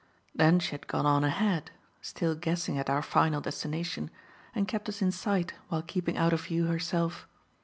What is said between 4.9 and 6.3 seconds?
in sight while keeping